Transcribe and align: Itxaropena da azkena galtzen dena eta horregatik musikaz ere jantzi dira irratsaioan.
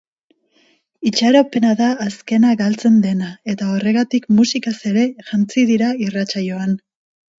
Itxaropena 1.09 1.73
da 1.81 1.89
azkena 2.05 2.55
galtzen 2.61 2.97
dena 3.03 3.29
eta 3.55 3.67
horregatik 3.75 4.27
musikaz 4.39 4.75
ere 4.93 5.05
jantzi 5.29 5.67
dira 5.73 5.93
irratsaioan. 6.07 6.75